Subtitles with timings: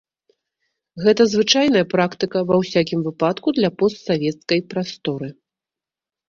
[1.07, 5.29] Гэта звычайная практыка, ва ўсякім выпадку для постсавецкай прасторы.